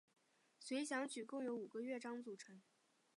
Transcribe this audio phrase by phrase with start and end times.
[0.59, 2.59] 随想曲共有五个乐章组成。